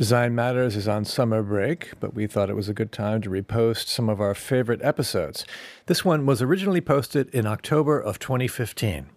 [0.00, 3.28] Design Matters is on summer break, but we thought it was a good time to
[3.28, 5.44] repost some of our favorite episodes.
[5.84, 9.10] This one was originally posted in October of 2015.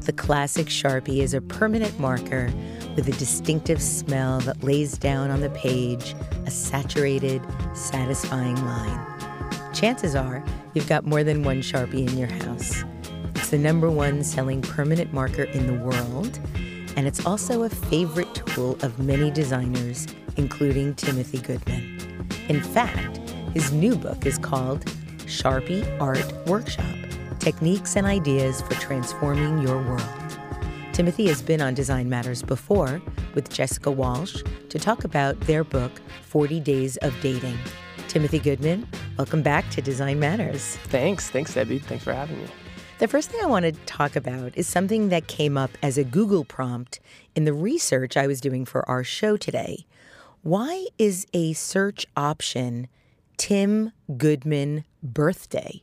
[0.00, 2.50] The classic Sharpie is a permanent marker
[2.98, 6.16] with a distinctive smell that lays down on the page
[6.46, 7.40] a saturated,
[7.72, 9.06] satisfying line.
[9.72, 12.82] Chances are you've got more than one Sharpie in your house.
[13.36, 16.40] It's the number one selling permanent marker in the world,
[16.96, 22.26] and it's also a favorite tool of many designers, including Timothy Goodman.
[22.48, 23.18] In fact,
[23.54, 24.84] his new book is called
[25.18, 26.84] Sharpie Art Workshop
[27.38, 30.17] Techniques and Ideas for Transforming Your World.
[30.98, 33.00] Timothy has been on Design Matters before
[33.36, 37.56] with Jessica Walsh to talk about their book, 40 Days of Dating.
[38.08, 38.84] Timothy Goodman,
[39.16, 40.76] welcome back to Design Matters.
[40.86, 41.30] Thanks.
[41.30, 41.78] Thanks, Debbie.
[41.78, 42.48] Thanks for having me.
[42.98, 46.02] The first thing I want to talk about is something that came up as a
[46.02, 46.98] Google prompt
[47.36, 49.86] in the research I was doing for our show today.
[50.42, 52.88] Why is a search option
[53.36, 55.80] Tim Goodman birthday?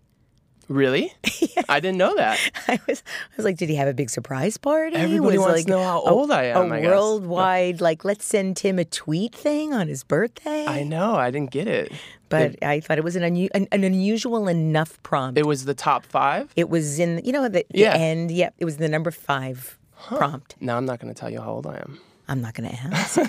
[0.67, 1.13] Really?
[1.69, 2.39] I didn't know that.
[2.67, 4.95] I was, I was like, did he have a big surprise party?
[4.95, 6.89] Everybody was wants like to know how old I am, A I guess.
[6.89, 10.65] worldwide, like, let's send Tim a tweet thing on his birthday.
[10.67, 11.15] I know.
[11.15, 11.91] I didn't get it.
[12.29, 15.37] but I thought it was an, unu- an, an unusual enough prompt.
[15.37, 16.51] It was the top five.
[16.55, 17.93] It was in, you know, the, the Yeah.
[17.93, 18.31] end.
[18.31, 19.77] Yep, it was the number five
[20.07, 20.55] prompt.
[20.59, 21.99] Now I'm not going to tell you how old I am.
[22.27, 23.19] I'm not going to ask.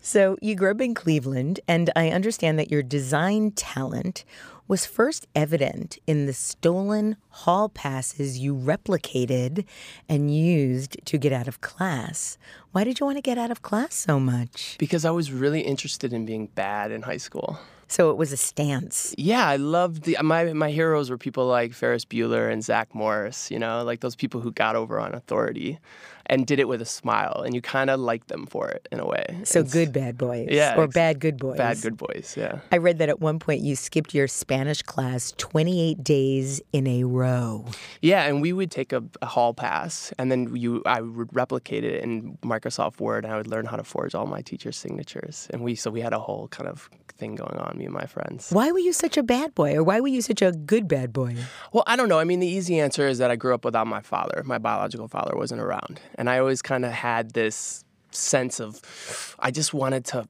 [0.00, 4.24] so you grew up in Cleveland, and I understand that your design talent
[4.70, 9.64] was first evident in the stolen hall passes you replicated
[10.08, 12.38] and used to get out of class.
[12.70, 14.76] Why did you want to get out of class so much?
[14.78, 17.58] Because I was really interested in being bad in high school.
[17.90, 19.14] So it was a stance.
[19.18, 23.50] Yeah, I loved the my my heroes were people like Ferris Bueller and Zach Morris,
[23.50, 25.78] you know, like those people who got over on authority
[26.26, 29.00] and did it with a smile and you kind of liked them for it in
[29.00, 29.40] a way.
[29.42, 30.46] So It's good bad boys.
[30.48, 31.58] Yeah, Or bad good boys.
[31.58, 32.60] bad good boys, yeah.
[32.70, 37.02] I read that at one point you skipped your Spanish class 28 days in a
[37.02, 37.64] row.
[38.00, 41.82] Yeah, and we would take a, a hall pass, and then you, I would replicate
[41.82, 45.48] it in Microsoft Word, and I would learn how to forge all my teachers' signatures.
[45.50, 48.06] And we, so we had a whole kind of thing going on, me and my
[48.06, 48.50] friends.
[48.50, 51.12] Why were you such a bad boy, or why were you such a good bad
[51.12, 51.34] boy?
[51.72, 52.18] Well, I don't know.
[52.20, 54.42] I mean, the easy answer is that I grew up without my father.
[54.44, 59.50] My biological father wasn't around, and I always kind of had this sense of, I
[59.50, 60.28] just wanted to.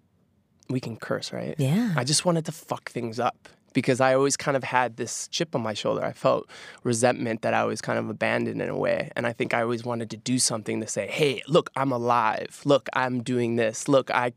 [0.68, 1.56] We can curse, right?
[1.58, 1.94] Yeah.
[1.96, 5.54] I just wanted to fuck things up because I always kind of had this chip
[5.54, 6.04] on my shoulder.
[6.04, 6.48] I felt
[6.82, 9.10] resentment that I was kind of abandoned in a way.
[9.16, 12.60] And I think I always wanted to do something to say, hey, look, I'm alive.
[12.64, 13.88] Look, I'm doing this.
[13.88, 14.32] Look, I,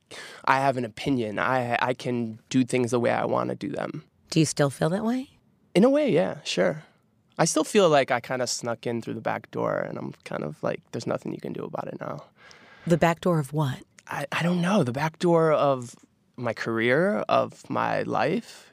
[0.46, 1.40] I have an opinion.
[1.40, 4.04] I, I can do things the way I want to do them.
[4.30, 5.30] Do you still feel that way?
[5.76, 6.84] In a way, yeah, sure.
[7.38, 10.14] I still feel like I kind of snuck in through the back door and I'm
[10.24, 12.24] kind of like, there's nothing you can do about it now.
[12.86, 13.80] The back door of what?
[14.08, 14.84] I, I don't know.
[14.84, 15.96] The back door of
[16.36, 18.72] my career, of my life.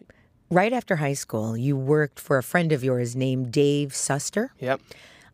[0.53, 4.49] Right after high school, you worked for a friend of yours named Dave Suster.
[4.59, 4.81] Yep.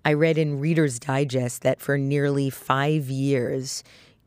[0.04, 3.82] I read in Reader's Digest that for nearly five years,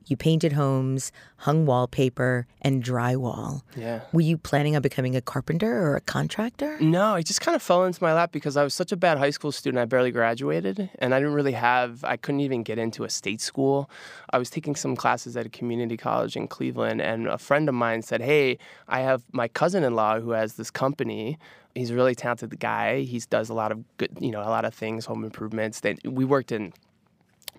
[0.09, 3.61] you painted homes, hung wallpaper, and drywall.
[3.75, 4.01] Yeah.
[4.11, 6.79] Were you planning on becoming a carpenter or a contractor?
[6.79, 9.17] No, it just kind of fell into my lap because I was such a bad
[9.17, 9.79] high school student.
[9.79, 13.41] I barely graduated, and I didn't really have, I couldn't even get into a state
[13.41, 13.89] school.
[14.31, 17.75] I was taking some classes at a community college in Cleveland, and a friend of
[17.75, 18.57] mine said, Hey,
[18.87, 21.37] I have my cousin in law who has this company.
[21.75, 23.01] He's a really talented guy.
[23.01, 25.81] He does a lot of good, you know, a lot of things, home improvements.
[25.81, 26.73] They, we worked in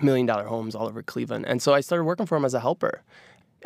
[0.02, 1.46] million dollar homes all over Cleveland.
[1.46, 3.02] And so I started working for him as a helper.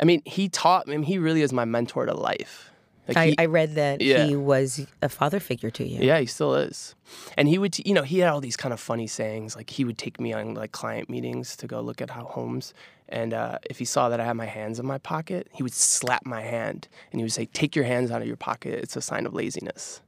[0.01, 2.69] I mean, he taught me, he really is my mentor to life.
[3.07, 4.25] Like I, he- I read that Yeah.
[4.25, 5.99] he was a father figure to you.
[6.01, 6.95] yeah, he still is.
[7.37, 9.55] And he would, t- you know, he had all these kind of funny sayings.
[9.55, 12.73] Like he would take me on like client meetings to go look at how homes.
[13.07, 15.73] And uh, if he saw that I had my hands in my pocket, he would
[15.75, 18.73] slap my hand and he would say, "Take your hands out of your pocket.
[18.81, 20.01] It's a sign of laziness."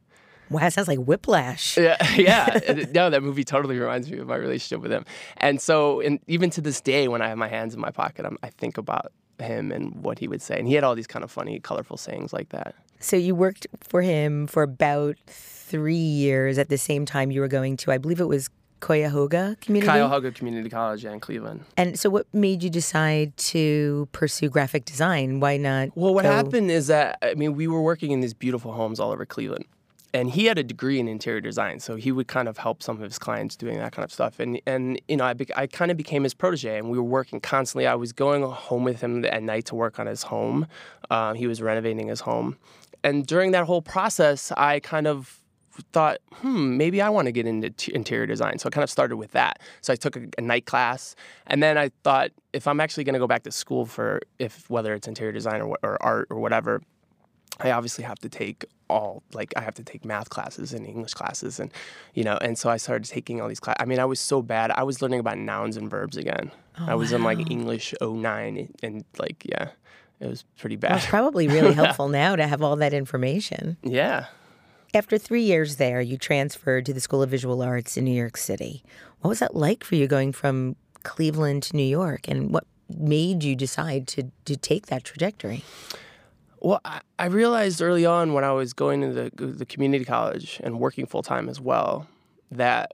[0.50, 1.78] Wow, that sounds like whiplash.
[1.78, 2.86] Yeah, yeah.
[2.94, 5.06] No, that movie totally reminds me of my relationship with him.
[5.38, 8.26] And so, and even to this day, when I have my hands in my pocket,
[8.26, 10.58] I'm, I think about him and what he would say.
[10.58, 12.76] And he had all these kind of funny, colorful sayings like that.
[13.00, 17.48] So you worked for him for about three years at the same time you were
[17.48, 18.50] going to, I believe it was
[18.80, 19.92] Cuyahoga Community.
[19.92, 21.66] Cuyahoga Community College yeah, in Cleveland.
[21.76, 25.40] And so, what made you decide to pursue graphic design?
[25.40, 25.90] Why not?
[25.96, 29.00] Well, what go- happened is that I mean, we were working in these beautiful homes
[29.00, 29.66] all over Cleveland,
[30.14, 32.98] and he had a degree in interior design, so he would kind of help some
[32.98, 34.40] of his clients doing that kind of stuff.
[34.40, 37.04] And and you know, I be, I kind of became his protege, and we were
[37.04, 37.88] working constantly.
[37.88, 40.68] I was going home with him at night to work on his home.
[41.10, 42.58] Uh, he was renovating his home,
[43.04, 45.40] and during that whole process, I kind of
[45.92, 48.58] thought, hmm, maybe I want to get into t- interior design.
[48.58, 49.60] So I kind of started with that.
[49.82, 51.16] So I took a, a night class,
[51.46, 54.70] and then I thought, if I'm actually going to go back to school for if
[54.70, 56.82] whether it's interior design or, or art or whatever,
[57.60, 61.14] I obviously have to take all like I have to take math classes and English
[61.14, 61.72] classes and
[62.14, 63.78] you know and so I started taking all these classes.
[63.80, 64.72] I mean I was so bad.
[64.72, 66.52] I was learning about nouns and verbs again.
[66.80, 69.70] Oh, I was in like English 09 and like yeah,
[70.20, 70.98] it was pretty bad.
[70.98, 73.78] it's probably really helpful now to have all that information.
[73.84, 74.28] yeah.
[74.94, 78.38] After three years there, you transferred to the School of Visual Arts in New York
[78.38, 78.84] City.
[79.20, 82.30] What was that like for you going from Cleveland to New York?
[82.30, 85.64] And what made you decide to, to take that trajectory?
[86.60, 90.60] Well, I, I realized early on when I was going to the, the community college
[90.64, 92.08] and working full time as well
[92.52, 92.94] that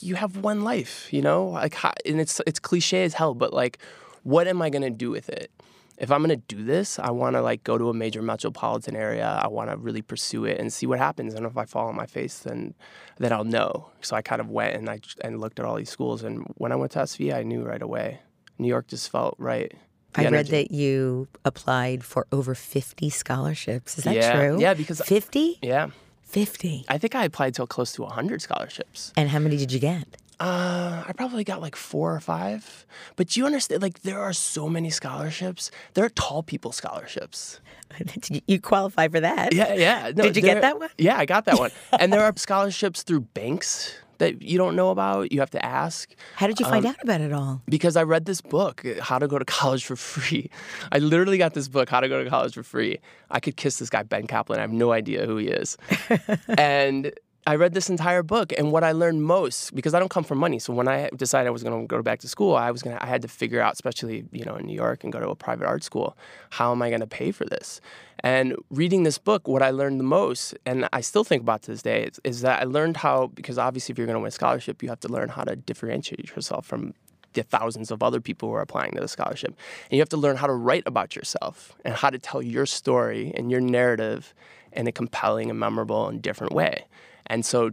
[0.00, 3.78] you have one life, you know, like, and it's it's cliche as hell, but like,
[4.22, 5.50] what am I gonna do with it?
[5.98, 9.26] If I'm gonna do this, I want to like go to a major metropolitan area.
[9.42, 11.34] I want to really pursue it and see what happens.
[11.34, 12.74] And if I fall on my face, then
[13.18, 13.90] then I'll know.
[14.00, 16.22] So I kind of went and I and looked at all these schools.
[16.22, 18.20] And when I went to SV, I knew right away.
[18.58, 19.72] New York just felt right.
[20.14, 20.50] I read energy.
[20.52, 23.98] that you applied for over 50 scholarships.
[23.98, 24.32] Is that Yeah.
[24.34, 24.60] true?
[24.60, 25.58] Yeah, because- 50?
[25.62, 25.88] Yeah,
[26.24, 26.84] 50.
[26.88, 29.12] I think I applied to close to 100 scholarships.
[29.16, 30.06] And how many did you get?
[30.40, 32.86] Uh, I probably got like four or five.
[33.16, 35.70] But you understand, like, there are so many scholarships.
[35.94, 37.60] There are tall people scholarships.
[38.46, 39.52] you qualify for that.
[39.52, 40.12] Yeah, yeah.
[40.16, 40.88] No, Did you get that one?
[40.96, 41.70] Yeah, I got that one.
[42.00, 45.32] and there are scholarships through banks that you don't know about.
[45.32, 46.14] You have to ask.
[46.36, 47.60] How did you Um, find out about it all?
[47.68, 50.48] Because I read this book, How to Go to College for Free.
[50.92, 52.98] I literally got this book, How to Go to College for Free.
[53.30, 54.58] I could kiss this guy, Ben Kaplan.
[54.58, 55.76] I have no idea who he is.
[56.58, 57.12] and
[57.46, 60.36] I read this entire book, and what I learned most, because I don't come from
[60.38, 62.82] money, so when I decided I was going to go back to school, I was
[62.82, 65.18] going to, I had to figure out, especially you know in New York and go
[65.20, 66.16] to a private art school,
[66.50, 67.80] how am I going to pay for this?
[68.22, 71.70] And reading this book, what I learned the most, and I still think about to
[71.70, 74.28] this day, is, is that I learned how, because obviously if you're going to win
[74.28, 76.94] a scholarship, you have to learn how to differentiate yourself from
[77.32, 79.50] the thousands of other people who are applying to the scholarship.
[79.90, 82.66] And you have to learn how to write about yourself and how to tell your
[82.66, 84.34] story and your narrative
[84.72, 86.86] in a compelling and memorable and different way.
[87.26, 87.70] And so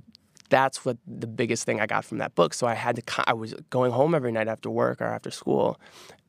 [0.50, 2.54] that's what the biggest thing I got from that book.
[2.54, 5.80] So I had to, I was going home every night after work or after school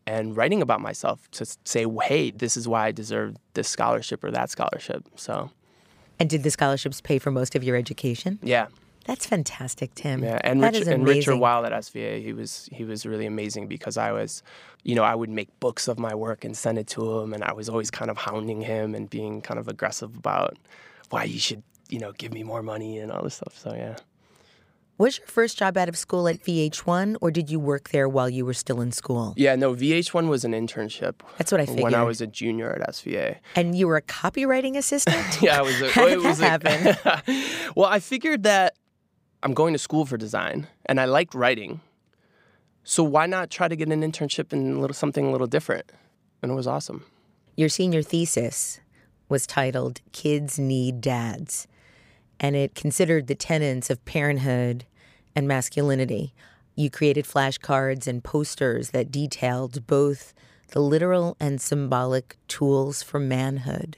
[0.06, 4.31] and writing about myself to say, hey, this is why I deserve this scholarship or
[4.31, 5.05] that scholarship.
[5.17, 5.50] So,
[6.19, 8.38] And did the scholarships pay for most of your education?
[8.43, 8.69] yeah.
[9.05, 10.23] That's fantastic, Tim.
[10.23, 11.37] Yeah, and Rich, and Richard.
[11.37, 14.43] Wilde at SVA, he was he was really amazing because I was,
[14.82, 17.43] you know, I would make books of my work and send it to him, and
[17.43, 20.59] I was always kind of hounding him and being kind of aggressive about
[21.09, 23.56] why you should, you know, give me more money and all this stuff.
[23.58, 23.96] So yeah,
[24.99, 28.29] Was your first job out of school at VH1, or did you work there while
[28.29, 29.35] you were still in school?
[29.37, 29.55] yeah.
[29.56, 31.85] No, VH1 was an internship That's what I figured.
[31.85, 33.37] when I was a junior at SVA.
[33.56, 35.24] And you were a copywriting assistant?
[35.43, 35.81] Yeah, I was.
[35.81, 37.43] A, How it did was that a-
[37.77, 38.74] well, I figured that
[39.43, 41.81] I'm going to school for design, and I liked writing.
[42.84, 45.93] So why not try to get an internship in a little something a little different?
[46.43, 47.05] And it was awesome.
[47.56, 48.81] Your senior thesis
[49.29, 51.67] was titled Kids Need Dads,
[52.40, 54.84] and it considered the tenets of parenthood
[55.34, 56.34] and masculinity.
[56.74, 60.34] You created flashcards and posters that detailed both
[60.68, 63.96] the literal and symbolic tools for manhood.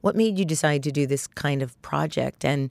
[0.00, 2.70] What made you decide to do this kind of project, and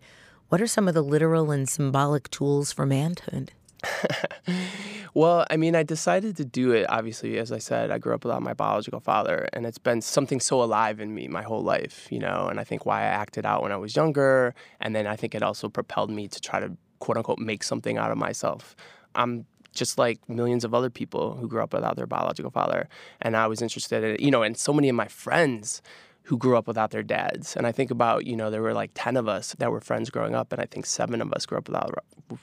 [0.49, 3.51] what are some of the literal and symbolic tools for manhood?
[5.15, 6.85] Well, I mean, I decided to do it.
[6.89, 10.41] Obviously, as I said, I grew up without my biological father, and it's been something
[10.41, 12.49] so alive in me my whole life, you know.
[12.49, 15.33] And I think why I acted out when I was younger, and then I think
[15.33, 18.75] it also propelled me to try to quote unquote make something out of myself.
[19.15, 22.89] I'm just like millions of other people who grew up without their biological father,
[23.21, 25.81] and I was interested in, you know, and so many of my friends
[26.25, 27.55] who grew up without their dads.
[27.55, 30.09] And I think about, you know, there were like 10 of us that were friends
[30.09, 31.93] growing up, and I think seven of us grew up without,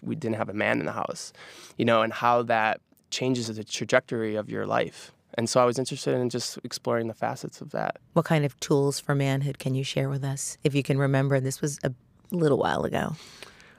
[0.02, 1.32] we didn't have a man in the house,
[1.76, 5.12] you know, and how that changes the trajectory of your life.
[5.34, 7.96] And so I was interested in just exploring the facets of that.
[8.12, 10.58] What kind of tools for manhood can you share with us?
[10.62, 11.92] If you can remember, this was a
[12.30, 13.16] little while ago.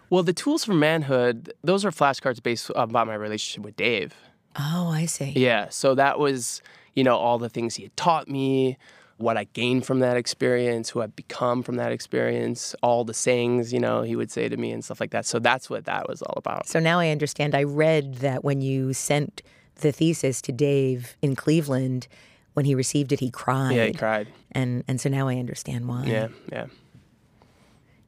[0.09, 4.13] Well, the tools for manhood, those are flashcards based uh, about my relationship with Dave.
[4.57, 5.31] Oh, I see.
[5.31, 5.69] Yeah.
[5.69, 6.61] So that was,
[6.93, 8.77] you know, all the things he had taught me,
[9.23, 13.71] what I gained from that experience, who I've become from that experience, all the sayings,
[13.73, 15.25] you know, he would say to me and stuff like that.
[15.25, 16.67] So that's what that was all about.
[16.67, 17.55] So now I understand.
[17.55, 19.41] I read that when you sent
[19.77, 22.07] the thesis to Dave in Cleveland,
[22.53, 23.75] when he received it, he cried.
[23.75, 24.27] Yeah, he cried.
[24.51, 26.03] And and so now I understand why.
[26.05, 26.67] Yeah, yeah.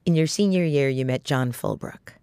[0.05, 2.13] In your senior year, you met John Fulbrook,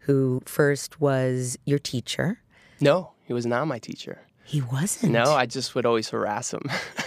[0.00, 2.40] who first was your teacher.
[2.80, 4.20] No, he was not my teacher.
[4.44, 5.12] He wasn't.
[5.12, 6.62] No, I just would always harass him.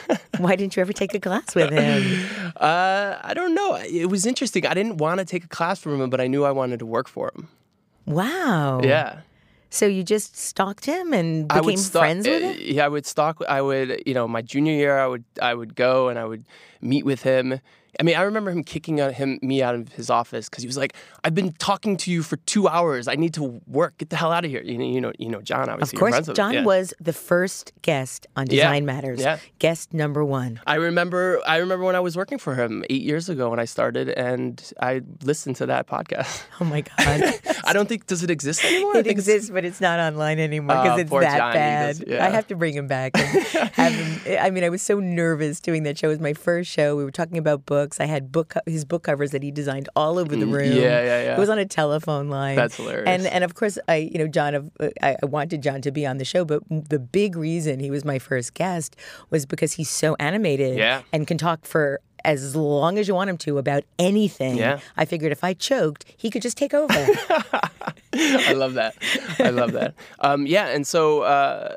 [0.39, 2.25] Why didn't you ever take a class with him?
[2.58, 3.75] Uh, I don't know.
[3.75, 4.65] It was interesting.
[4.65, 6.88] I didn't want to take a class from him, but I knew I wanted to
[6.88, 7.50] work for him.
[8.08, 8.82] Wow.
[8.84, 9.20] Yeah.
[9.70, 12.56] So you just stalked him and became stalk- friends with him?
[12.60, 13.44] Yeah, I would stalk.
[13.48, 16.46] I would, you know, my junior year, I would, I would go and I would
[16.82, 17.60] meet with him.
[18.00, 20.67] I mean, I remember him kicking out him me out of his office because he
[20.67, 23.08] was like, "I've been talking to you for two hours.
[23.08, 23.98] I need to work.
[23.98, 25.63] Get the hell out of here." You know, you know, you know, John.
[25.63, 26.44] Of Obviously, you're course, friends with him.
[26.44, 26.63] John Yeah.
[26.63, 28.63] was the first guest on Yeah.
[28.65, 29.20] Design Matters.
[29.20, 29.39] Yeah.
[29.60, 30.60] Guest number one.
[30.67, 31.41] I remember.
[31.48, 34.62] I remember when I was working for him eight years ago when I started, and
[34.82, 36.44] I listened to that podcast.
[36.60, 36.98] Oh my God.
[37.65, 38.94] I don't think does it exist anymore.
[38.98, 41.53] It think it's- exists, but it's not online anymore ah, because Oh, it's that John,
[41.53, 41.98] bad.
[42.00, 42.25] does- yeah.
[42.25, 43.15] I have to bring him back.
[43.15, 46.08] Him, I mean, I was so nervous doing that show.
[46.08, 46.96] It was my first show.
[46.96, 47.76] We were talking about books.
[48.00, 50.72] I had book his book covers that he designed all over the room.
[50.74, 51.36] Yeah, yeah, yeah.
[51.36, 52.55] It was on a telephone line.
[52.55, 53.07] That's hilarious.
[53.07, 56.17] And and of course, I you know John, I, I wanted John to be on
[56.17, 58.96] the show, but the big reason he was my first guest
[59.29, 61.01] was because he's so animated Yeah.
[61.13, 62.00] and can talk for.
[62.25, 64.79] As long as you want him to about anything, Yeah.
[64.98, 66.91] I figured if I choked, he could just take over.
[68.13, 68.96] I love that.
[69.39, 69.93] I love that.
[70.19, 71.75] Um, yeah, and so uh,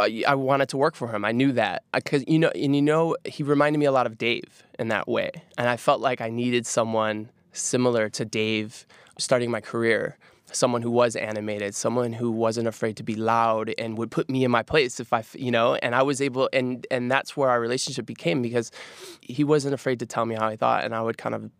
[0.00, 1.24] Uh, I, I wanted to work for him.
[1.24, 4.18] I knew that because you know, and you know, he reminded me a lot of
[4.18, 8.86] Dave in that way, and I felt like I needed someone similar to Dave
[9.18, 10.16] starting my career.
[10.52, 14.42] Someone who was animated, someone who wasn't afraid to be loud and would put me
[14.42, 17.48] in my place if I, you know, and I was able, and and that's where
[17.50, 18.72] our relationship became because
[19.20, 21.50] he wasn't afraid to tell me how he thought, and I would kind of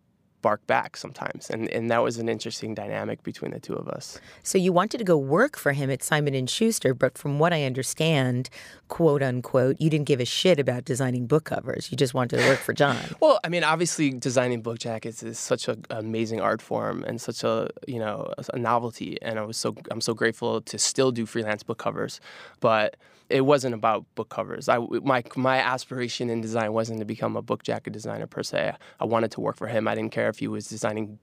[0.43, 4.19] bark back sometimes, and and that was an interesting dynamic between the two of us.
[4.43, 7.53] So you wanted to go work for him at Simon and Schuster, but from what
[7.53, 8.51] I understand,
[8.89, 11.91] quote unquote, you didn't give a shit about designing book covers.
[11.91, 12.97] You just wanted to work for John.
[13.21, 17.45] Well, I mean, obviously, designing book jackets is such an amazing art form and such
[17.45, 21.27] a you know a novelty, and I was so I'm so grateful to still do
[21.27, 22.21] freelance book covers,
[22.61, 22.97] but
[23.31, 24.69] it wasn't about book covers.
[24.69, 28.75] I my my aspiration in design wasn't to become a book jacket designer per se.
[28.99, 29.89] I wanted to work for him.
[29.89, 31.19] I didn't care if he was designing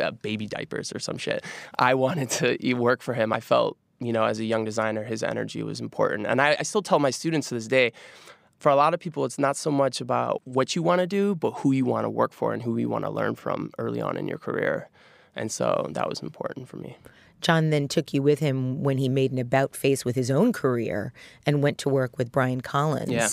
[0.00, 1.44] uh, baby diapers or some shit.
[1.78, 3.32] I wanted to work for him.
[3.32, 6.26] I felt, you know, as a young designer, his energy was important.
[6.26, 7.92] And I, I still tell my students to this day,
[8.58, 11.34] for a lot of people, it's not so much about what you want to do,
[11.34, 14.00] but who you want to work for and who you want to learn from early
[14.00, 14.88] on in your career.
[15.34, 16.96] And so that was important for me.
[17.40, 20.52] John then took you with him when he made an about face with his own
[20.52, 21.12] career
[21.46, 23.10] and went to work with Brian Collins.
[23.10, 23.28] Yeah.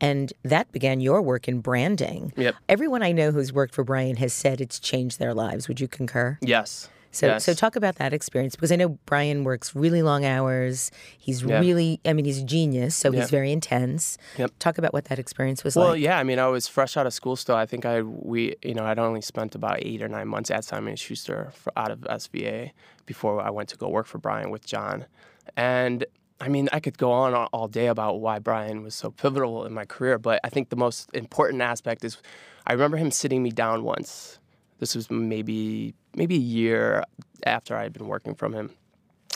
[0.00, 2.32] And that began your work in branding.
[2.36, 2.54] Yep.
[2.68, 5.68] Everyone I know who's worked for Brian has said it's changed their lives.
[5.68, 6.38] Would you concur?
[6.40, 6.88] Yes.
[7.12, 7.44] So, yes.
[7.44, 10.92] so talk about that experience because I know Brian works really long hours.
[11.18, 11.58] He's Yeah.
[11.58, 13.20] really, I mean, he's a genius, so Yeah.
[13.22, 14.16] he's very intense.
[14.38, 14.52] Yep.
[14.60, 15.90] Talk about what that experience was Well, like.
[15.90, 16.18] Well, yeah.
[16.18, 17.56] I mean, I was fresh out of school still.
[17.56, 20.64] I think I we you know I'd only spent about eight or nine months at
[20.64, 22.70] Simon Schuster for, out of SVA
[23.10, 25.06] before I went to go work for Brian with John,
[25.56, 26.04] and
[26.40, 29.72] I mean I could go on all- day about why Brian was so pivotal in
[29.72, 32.18] my career, but I think the most important aspect is
[32.68, 34.38] I remember him sitting me down once.
[34.78, 37.02] This was maybe maybe a year
[37.56, 38.70] after I had been working from him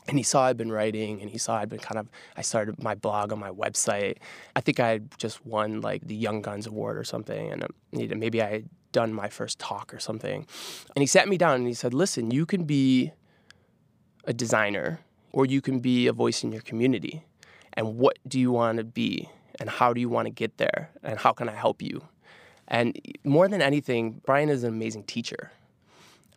[0.08, 2.82] and he saw I'd been writing and he saw I'd been kind of I started
[2.82, 4.16] my blog on my website.
[4.54, 7.70] I think I had just won like the Young Guns Award or something and um,
[7.92, 10.46] maybe I had done my first talk or something.
[10.94, 13.12] And he sat me down and he said, "Listen, you can be
[14.26, 15.00] a designer
[15.32, 17.24] or you can be a voice in your community.
[17.72, 19.28] And what do you want to be
[19.58, 22.02] and how do you want to get there and how can I help you?"
[22.68, 25.50] And more than anything, Brian is an amazing teacher.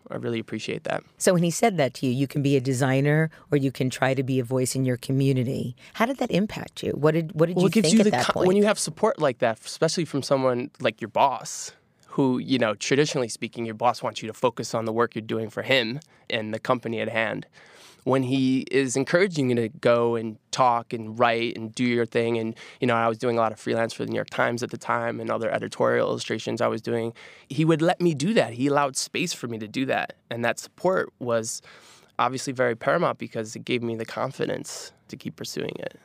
[0.10, 1.03] I really appreciate that.
[1.17, 3.89] So when he said that to you, you can be a designer or you can
[3.89, 5.75] try to be a voice in your community.
[5.94, 6.91] How did that impact you?
[6.91, 8.48] What did what did well, you think you at that co- point?
[8.48, 11.74] when you have support like that, especially from someone like your boss,
[12.08, 15.22] who you know, traditionally speaking, your boss wants you to focus on the work you're
[15.22, 17.46] doing for him and the company at hand.
[18.08, 22.38] When he is encouraging you to go and talk and write and do your thing,
[22.38, 24.64] and you know, I was doing a lot of freelance for the New York Times
[24.64, 27.12] at the time and other editorial illustrations I was doing.
[27.50, 28.54] He would let me do that.
[28.54, 31.62] He allowed space for me to do that, and that support was
[32.18, 36.00] obviously very paramount because it gave me the confidence to keep pursuing it.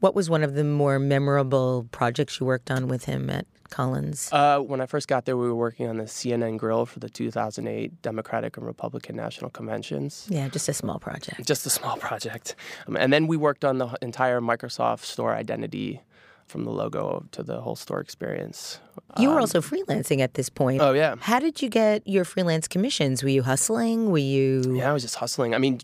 [0.00, 4.28] What was one of the more memorable projects you worked on with him at Collins?
[4.32, 7.08] Uh, when I first got there, we were working on the CNN grill for the
[7.08, 10.26] 2008 Democratic and Republican National Conventions.
[10.30, 11.44] yeah, just a small project.
[11.44, 12.54] Just a small project.
[12.86, 16.00] Um, and then we worked on the entire Microsoft Store identity
[16.46, 18.78] from the logo to the whole store experience.
[19.18, 20.80] You were Um, also freelancing at this point.
[20.80, 21.16] Oh yeah.
[21.20, 23.22] How did you get your freelance commissions?
[23.22, 24.10] Were you hustling?
[24.10, 24.62] Were you?
[24.76, 25.54] Yeah, I was just hustling.
[25.54, 25.80] I mean,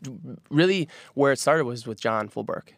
[0.51, 2.69] really, where it started was with John Fulbrook.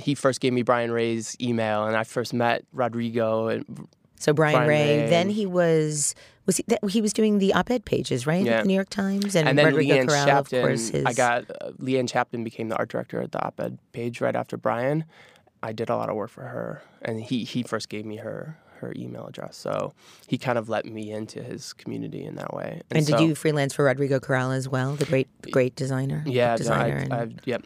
[0.00, 3.48] He first gave me Brian Rea's email, and I first met Rodrigo.
[3.48, 5.02] And So Brian, Brian Rea.
[5.04, 5.10] Ray.
[5.10, 6.14] Then he was
[6.46, 8.44] was he that, he was doing the op-ed pages, right?
[8.44, 8.62] Yeah.
[8.62, 10.58] The New York Times and, and then Rodrigo Leanne Corral, Shapton.
[10.58, 10.88] of course.
[10.88, 14.34] His, I got uh, Leanne Shapton became the art director at the op-ed page right
[14.34, 15.04] after Brian.
[15.62, 18.56] I did a lot of work for her, and he he first gave me her
[18.80, 19.56] her email address.
[19.56, 19.92] So
[20.26, 22.80] he kind of let me into his community in that way.
[22.90, 26.22] And did so- you freelance for Rodrigo Corral as well, the great great designer?
[26.26, 26.96] Yeah, no, I, designer.
[26.96, 27.62] and- I, yep.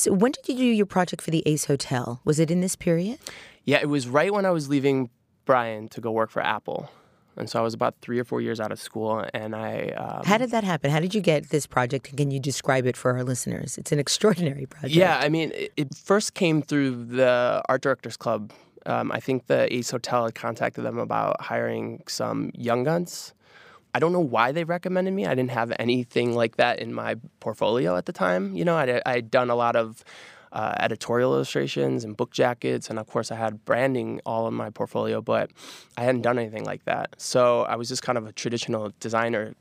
[0.00, 2.20] So when did you do your project for the Ace Hotel?
[2.24, 3.18] Was it in this period?
[3.64, 5.10] Yeah, it was right when I was leaving
[5.44, 6.90] Brian to go work for Apple.
[7.36, 10.24] And so I was about three or four years out of school, and I um,
[10.24, 10.90] How did that happen?
[10.90, 12.08] How did you get this project?
[12.08, 13.78] And can you describe it for our listeners?
[13.78, 14.94] It's an extraordinary project.
[14.94, 18.52] Yeah, I mean, it, it first came through the Art Directors Club.
[18.84, 23.32] Um, I think the Ace Hotel had contacted them about hiring some young guns.
[23.94, 25.26] I don't know why they recommended me.
[25.26, 28.54] I didn't have anything like that in my portfolio at the time.
[28.54, 30.04] You know, I'd, I'd done a lot of
[30.52, 34.70] uh, editorial illustrations and book jackets, and of course, I had branding all in my
[34.70, 35.50] portfolio, but
[35.96, 37.14] I hadn't done anything like that.
[37.18, 39.54] So I was just kind of a traditional designer,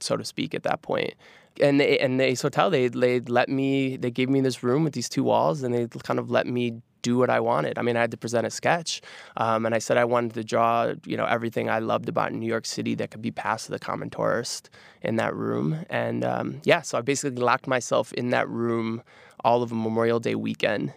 [0.00, 1.14] so to speak, at that point.
[1.60, 4.84] And they, and the Ace Hotel, they they let me, they gave me this room
[4.84, 7.78] with these two walls, and they kind of let me do what I wanted.
[7.78, 9.00] I mean, I had to present a sketch,
[9.36, 12.50] um, and I said I wanted to draw, you know, everything I loved about New
[12.54, 14.70] York City that could be passed to the common tourist
[15.02, 15.68] in that room.
[15.88, 19.02] And um, yeah, so I basically locked myself in that room
[19.44, 20.92] all of a Memorial Day weekend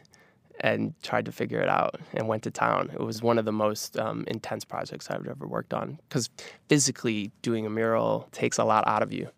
[0.62, 2.90] and tried to figure it out and went to town.
[2.92, 6.30] It was one of the most um, intense projects I've ever worked on because
[6.68, 9.30] physically doing a mural takes a lot out of you.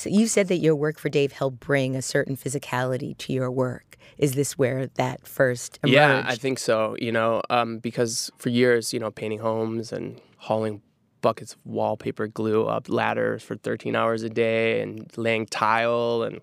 [0.00, 3.50] So you said that your work for Dave helped bring a certain physicality to your
[3.50, 3.98] work.
[4.16, 5.92] Is this where that first emerged?
[5.92, 6.96] Yeah, I think so.
[6.98, 10.80] You know, um, because for years, you know, painting homes and hauling
[11.20, 16.40] buckets of wallpaper glue up ladders for 13 hours a day and laying tile and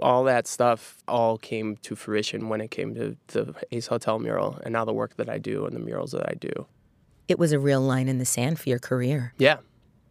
[0.00, 4.58] all that stuff all came to fruition when it came to the Ace Hotel mural
[4.64, 6.66] and now the work that I do and the murals that I do.
[7.28, 9.34] It was a real line in the sand for your career.
[9.36, 9.58] Yeah,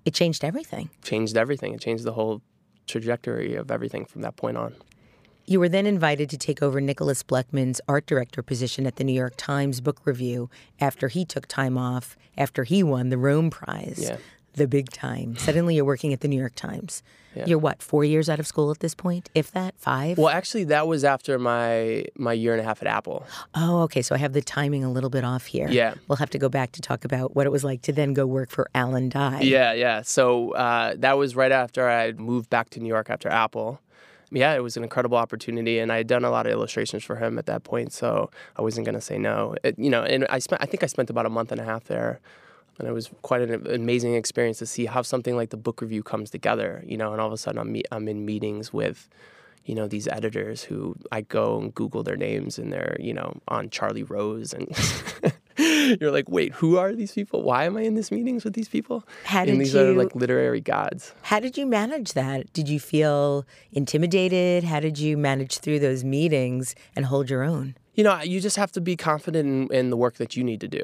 [0.06, 0.92] It changed everything.
[1.02, 1.74] changed everything.
[1.74, 2.44] It changed the whole
[2.88, 4.76] trajectory of everything from that point on.
[5.46, 9.14] You were then invited to take over Nicholas Blechman's art director position at the New
[9.14, 14.00] York Times Book Review after he took time off after he won the Rome Prize.
[14.02, 14.18] Yeah.
[14.56, 15.36] The big time.
[15.38, 17.02] Suddenly you're working at the New York Times.
[17.36, 17.46] Yeah.
[17.48, 19.30] You're what, four years out of school at this point?
[19.34, 20.20] If that, five?
[20.20, 23.26] Well, actually, that was after my my year and a half at Apple.
[23.56, 24.04] Oh, okay.
[24.04, 25.68] So I have the timing a little bit off here.
[25.68, 25.96] Yeah.
[26.08, 28.28] We'll have to go back to talk about what it was like to then go
[28.28, 29.42] work for Alan Dye.
[29.42, 30.04] Yeah, yeah.
[30.04, 33.80] So uh, that was right after I moved back to New York after Apple.
[34.30, 37.18] Yeah, it was an incredible opportunity, and I had done a lot of illustrations for
[37.18, 39.56] him at that point, so I wasn't going to say no.
[39.64, 41.64] It, you know, and I spent, I think I spent about a month and a
[41.64, 42.20] half there,
[42.80, 46.04] and it was quite an amazing experience to see how something like the book review
[46.04, 46.84] comes together.
[46.86, 49.10] You know, and all of a sudden I'm me- I'm in meetings with,
[49.66, 53.40] you know, these editors who I go and Google their names, and they're you know
[53.48, 54.68] on Charlie Rose and.
[55.56, 57.44] You're like, wait, who are these people?
[57.44, 59.04] Why am I in these meetings with these people?
[59.24, 61.14] How and did these are like literary gods.
[61.22, 62.52] How did you manage that?
[62.54, 64.64] Did you feel intimidated?
[64.64, 67.76] How did you manage through those meetings and hold your own?
[67.94, 70.60] You know, you just have to be confident in, in the work that you need
[70.62, 70.84] to do.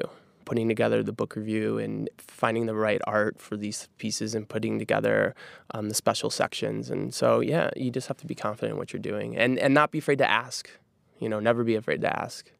[0.50, 4.80] Putting together the book review and finding the right art for these pieces and putting
[4.80, 5.34] together
[5.74, 6.90] um, the special sections.
[6.90, 9.72] And so, yeah, you just have to be confident in what you're doing and, and
[9.72, 10.68] not be afraid to ask.
[11.20, 12.50] You know, never be afraid to ask.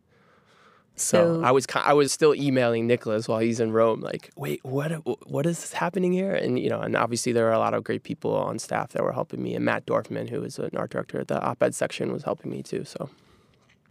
[0.95, 4.61] So, So, I was I was still emailing Nicholas while he's in Rome, like, wait,
[4.65, 4.91] what
[5.29, 6.35] what is happening here?
[6.35, 9.03] And you know, and obviously there are a lot of great people on staff that
[9.03, 12.13] were helping me, and Matt Dorfman, who is an art director at the op-ed section,
[12.13, 12.85] was helping me too.
[12.85, 13.11] So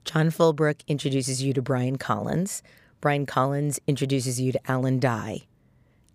[0.06, 2.64] John Fulbrook introduces you to Brian Collins.
[3.02, 5.44] Brian Collins introduces you to Alan Dye.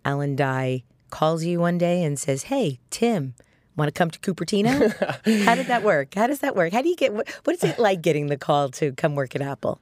[0.03, 3.33] Alan Dye calls you one day and says, Hey, Tim,
[3.75, 4.93] want to come to Cupertino?
[5.45, 6.13] How did that work?
[6.13, 6.73] How does that work?
[6.73, 9.35] How do you get, what, what is it like getting the call to come work
[9.35, 9.79] at Apple?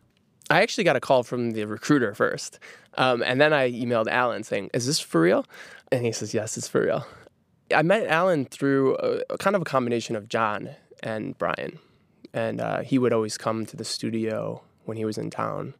[0.50, 2.60] I actually got a call from the recruiter first,
[2.96, 5.46] um, and then I emailed Alan saying, "Is this for real?"
[5.92, 7.08] And he says, "Yes, it's for real."
[7.74, 11.80] I met Alan through a, a kind of a combination of John and Brian,
[12.34, 15.76] and uh, he would always come to the studio when he was in town.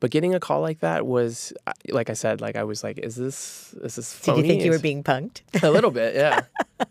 [0.00, 2.98] But getting a call like that was, uh, like I said, like I was like,
[2.98, 5.42] "Is this is this Did phony?" you think you were being punked?
[5.62, 6.14] a little bit?
[6.14, 6.42] Yeah.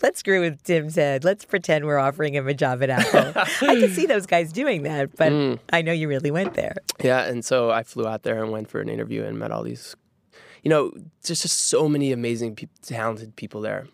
[0.00, 1.24] Let's screw with Tim's head.
[1.24, 3.32] Let's pretend we're offering him a job at Apple.
[3.68, 5.58] I can see those guys doing that, but Mm.
[5.72, 6.76] I know you really went there.
[7.02, 9.62] Yeah, and so I flew out there and went for an interview and met all
[9.64, 9.96] these,
[10.62, 10.92] you know,
[11.24, 13.86] there's just so many amazing, peop talented people there,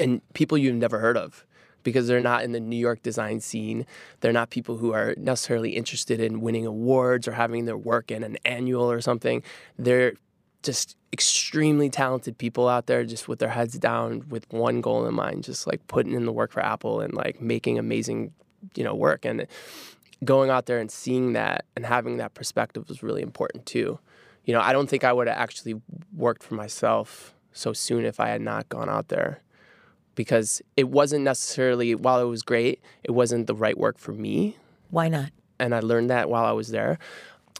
[0.00, 1.44] and people you've never heard of.
[1.82, 3.86] Because they're not in the New York design scene.
[4.20, 8.22] They're not people who are necessarily interested in winning awards or having their work in
[8.22, 9.42] an annual or something.
[9.78, 10.14] They're
[10.62, 15.14] just extremely talented people out there just with their heads down with one goal in
[15.14, 18.32] mind just like putting in the work for apple and like making amazing
[18.76, 19.46] you know work and
[20.24, 23.98] going out there and seeing that and having that perspective was really important too
[24.44, 25.74] you know i don't think i would have actually
[26.14, 29.40] worked for myself so soon if i had not gone out there
[30.14, 34.56] because it wasn't necessarily while it was great it wasn't the right work for me
[34.90, 35.30] Why not?
[35.58, 36.98] and I learned that while I was there.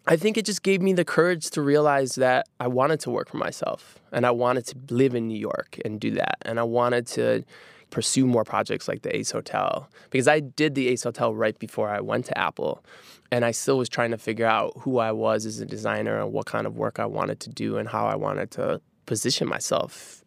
[0.07, 3.29] I think it just gave me the courage to realize that I wanted to work
[3.29, 6.39] for myself and I wanted to live in New York and do that.
[6.43, 7.45] And I wanted to
[7.91, 11.91] pursue more projects like the Ace Hotel because I did the Ace Hotel right before
[11.91, 12.83] I went to Apple.
[13.31, 16.33] And I still was trying to figure out who I was as a designer and
[16.33, 20.25] what kind of work I wanted to do and how I wanted to position myself.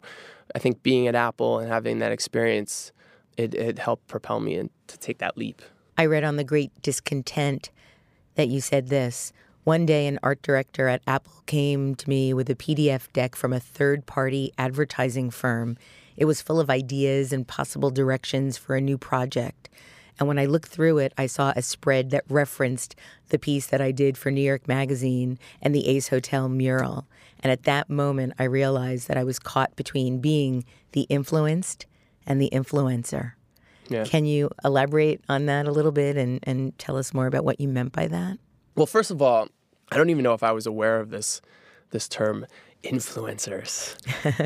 [0.54, 2.92] I think being at Apple and having that experience,
[3.36, 5.62] it, it helped propel me in, to take that leap.
[5.96, 7.70] I read on The Great Discontent
[8.34, 9.32] that you said this.
[9.64, 13.52] One day, an art director at Apple came to me with a PDF deck from
[13.52, 15.78] a third party advertising firm.
[16.16, 19.70] It was full of ideas and possible directions for a new project.
[20.18, 22.94] And when I looked through it, I saw a spread that referenced
[23.30, 27.06] the piece that I did for New York Magazine and the Ace Hotel mural.
[27.40, 31.86] And at that moment, I realized that I was caught between being the influenced
[32.26, 33.32] and the influencer.
[33.88, 34.04] Yeah.
[34.04, 37.60] Can you elaborate on that a little bit and, and tell us more about what
[37.60, 38.38] you meant by that?
[38.76, 39.48] Well, first of all,
[39.90, 41.40] I don't even know if I was aware of this
[41.90, 42.46] this term
[42.84, 43.96] influencers.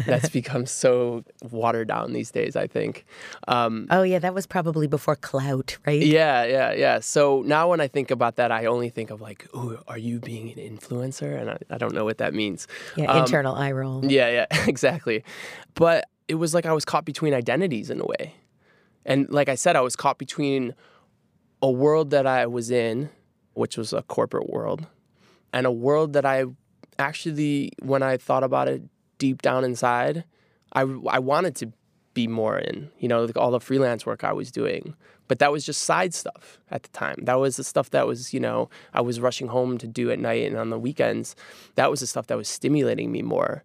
[0.06, 2.56] That's become so watered down these days.
[2.56, 3.04] I think.
[3.46, 6.00] Um, Oh, yeah, that was probably before clout, right?
[6.00, 7.00] yeah, yeah, yeah.
[7.00, 10.18] So now when I think about that, I only think of like, "Ooh, are you
[10.20, 12.66] being an influencer?" And I, I don't know what that means.
[12.96, 14.04] Yeah, Um, internal eye roll.
[14.04, 15.24] Yeah, yeah, exactly.
[15.74, 18.34] But it was like I was caught between identities in a way.
[19.04, 20.74] And like I said, I was caught between
[21.62, 23.08] a world that I was in,
[23.54, 24.86] which was a corporate world,
[25.52, 26.44] and a world that I
[26.98, 28.82] actually, when I thought about it
[29.18, 30.24] deep down inside,
[30.72, 31.72] I, I wanted to
[32.14, 34.94] be more in, you know, like all the freelance work I was doing.
[35.28, 37.16] But that was just side stuff at the time.
[37.22, 40.18] That was the stuff that was, you know, I was rushing home to do at
[40.18, 41.36] night and on the weekends.
[41.74, 43.62] That was the stuff that was stimulating me more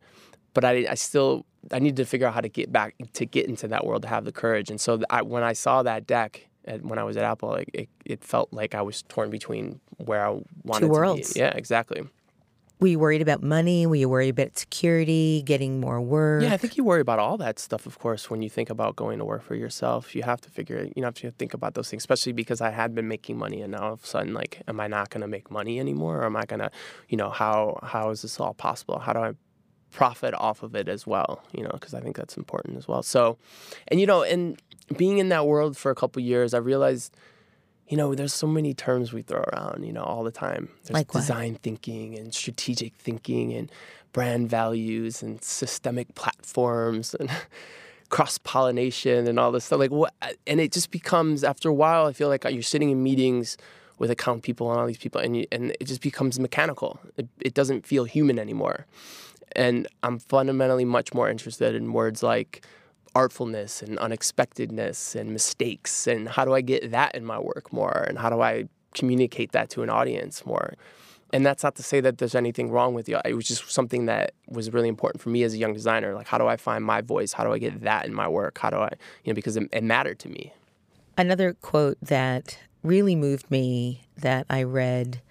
[0.53, 3.47] but I, I still I needed to figure out how to get back to get
[3.47, 4.69] into that world to have the courage.
[4.69, 7.69] And so I, when I saw that deck at, when I was at Apple, like
[7.73, 11.29] it, it felt like I was torn between where I wanted worlds.
[11.29, 11.39] to be.
[11.39, 12.03] Yeah, exactly.
[12.79, 13.85] Were you worried about money?
[13.85, 16.43] Were you worried about security, getting more work?
[16.43, 18.97] Yeah, I think you worry about all that stuff, of course, when you think about
[18.97, 20.13] going to work for yourself.
[20.13, 22.71] You have to figure, it, you have to think about those things, especially because I
[22.71, 25.21] had been making money, and now all of a sudden, like, am I not going
[25.21, 26.71] to make money anymore, or am I going to,
[27.07, 28.99] you know, how how is this all possible?
[28.99, 29.33] How do I
[29.91, 31.41] profit off of it as well?
[31.53, 33.03] You know, because I think that's important as well.
[33.03, 33.37] So,
[33.87, 34.61] and you know, and
[34.97, 37.15] being in that world for a couple years, I realized.
[37.87, 40.69] You know, there's so many terms we throw around, you know, all the time.
[40.83, 41.21] There's Like what?
[41.21, 43.71] design thinking and strategic thinking and
[44.13, 47.29] brand values and systemic platforms and
[48.09, 49.79] cross pollination and all this stuff.
[49.79, 50.13] Like what?
[50.47, 52.05] And it just becomes after a while.
[52.05, 53.57] I feel like you're sitting in meetings
[53.99, 56.99] with account people and all these people, and you, and it just becomes mechanical.
[57.15, 58.85] It, it doesn't feel human anymore.
[59.55, 62.65] And I'm fundamentally much more interested in words like
[63.15, 68.05] artfulness and unexpectedness and mistakes and how do I get that in my work more
[68.07, 70.73] and how do I communicate that to an audience more.
[71.31, 73.19] And that's not to say that there's anything wrong with you.
[73.25, 76.13] It was just something that was really important for me as a young designer.
[76.13, 77.33] Like, how do I find my voice?
[77.33, 78.59] How do I get that in my work?
[78.59, 78.91] How do I,
[79.23, 80.53] you know, because it, it mattered to me.
[81.17, 85.21] Another quote that really moved me that I read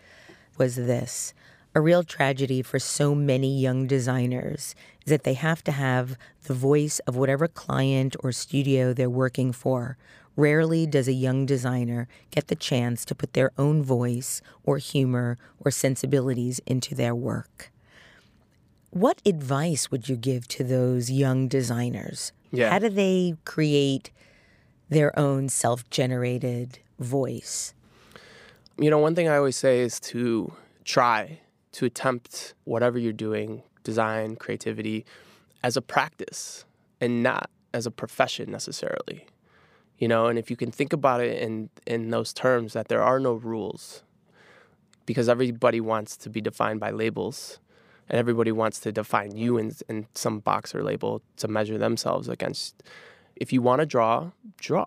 [0.59, 1.35] was this
[1.75, 4.75] A real tragedy for so many young designers
[5.07, 9.53] is that they have to have the voice of whatever client or studio they're working
[9.53, 9.97] for.
[10.37, 15.39] Rarely does a young designer get the chance to put their own voice or humor
[15.61, 17.71] or sensibilities into their work.
[18.91, 22.33] What advice would you give to those young designers?
[22.51, 22.69] Yeah.
[22.69, 24.11] How do they create
[24.91, 27.73] their own self generated voice?
[28.77, 30.53] You know, one thing I always say is to
[30.85, 31.39] try
[31.73, 35.05] to attempt whatever you're doing, design, creativity,
[35.63, 36.65] as a practice
[37.01, 39.27] and not as a profession necessarily.
[39.99, 43.03] You know, and if you can think about it in in those terms that there
[43.03, 44.03] are no rules
[45.07, 47.61] because everybody wants to be defined by labels
[48.09, 52.29] and everybody wants to define you in, in some box or label to measure themselves
[52.29, 52.83] against.
[53.37, 54.87] If you want to draw, draw.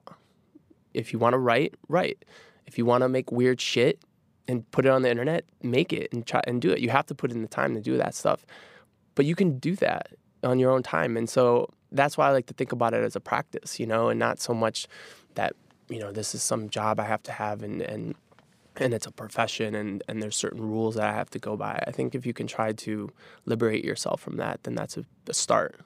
[0.94, 2.24] If you want to write, write.
[2.66, 4.00] If you want to make weird shit
[4.48, 6.80] and put it on the internet, make it and try and do it.
[6.80, 8.46] You have to put in the time to do that stuff.
[9.16, 10.10] But you can do that
[10.44, 11.18] on your own time.
[11.18, 14.10] And so that's why I like to think about it as a practice, you know,
[14.10, 14.88] and not so much
[15.36, 15.56] that
[15.90, 18.16] you know this is some job I have to have and and
[18.78, 21.82] and it's a profession and, and there's certain rules that I have to go by.
[21.88, 23.10] I think if you can try to
[23.46, 25.80] liberate yourself from that, then that's a, a start.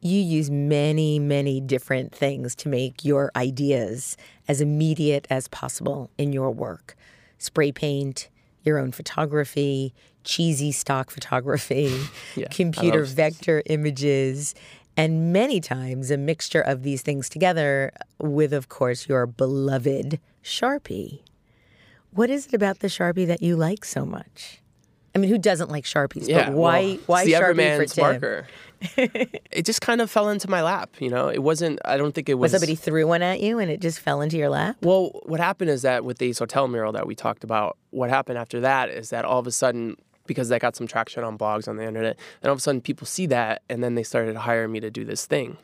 [0.00, 4.16] You use many, many different things to make your ideas
[4.48, 6.96] as immediate as possible in your work
[7.38, 8.28] spray paint,
[8.62, 9.94] your own photography,
[10.24, 11.96] cheesy stock photography,
[12.36, 14.54] Yeah, computer vector images,
[14.96, 21.20] and many times a mixture of these things together with, of course, your beloved Sharpie.
[22.10, 24.60] What is it about the Sharpie that you like so much?
[25.16, 26.28] I mean, who doesn't like Sharpies?
[26.28, 26.82] Yeah, but why?
[26.82, 28.04] well, why the Sharpie for Tim?
[28.04, 28.46] marker?
[28.98, 31.28] it just kind of fell into my lap, you know.
[31.28, 31.78] It wasn't.
[31.86, 32.52] I don't think it was.
[32.52, 34.76] Was somebody threw one at you and it just fell into your lap?
[34.82, 38.10] Well, what happened is that with the Ace Hotel mural that we talked about, what
[38.10, 41.38] happened after that is that all of a sudden, because that got some traction on
[41.38, 44.02] blogs on the internet, and all of a sudden people see that, and then they
[44.02, 45.56] started hiring me to do this thing.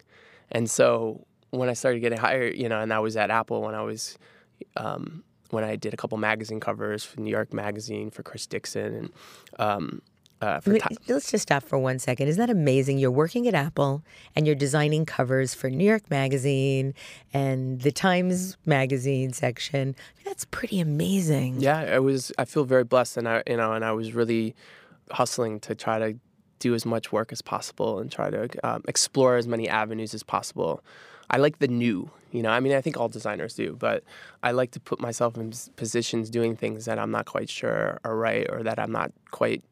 [0.51, 3.75] And so when I started getting hired, you know, and I was at Apple when
[3.75, 4.17] I was,
[4.79, 8.95] um, when I did a couple magazine covers for New York Magazine for Chris Dixon
[8.95, 9.13] and
[9.59, 10.03] um,
[10.43, 12.27] uh, I for mean, Ti- let's just stop for one second.
[12.27, 12.99] Isn't that amazing?
[12.99, 14.03] You're working at Apple
[14.35, 16.95] and you're designing covers for New York Magazine
[17.33, 19.95] and the Times Magazine section.
[20.25, 21.61] That's pretty amazing.
[21.61, 22.33] Yeah, I was.
[22.39, 24.57] I feel very blessed, and I, you know, and I was really
[25.13, 26.19] hustling to try to
[26.59, 30.25] do as much work as possible and try to um, explore as many avenues as
[30.25, 30.83] possible.
[31.33, 32.51] I like the new, you know.
[32.51, 34.05] I mean, I think all designers do, but
[34.43, 38.17] I like to put myself in positions doing things that I'm not quite sure are
[38.17, 39.65] right, or that I'm not quite